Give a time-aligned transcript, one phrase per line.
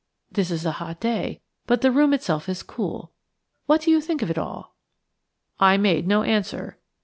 [0.31, 3.11] This is a hot day, but the room itself is cool.
[3.67, 4.73] What do you think of it all?"
[5.59, 6.79] I made no answer.